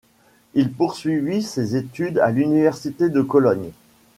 Il 0.55 0.73
poursuivit 0.73 1.43
ses 1.43 1.75
études 1.75 2.17
à 2.17 2.31
l'Université 2.31 3.07
de 3.07 3.21
Cologne. 3.21 3.69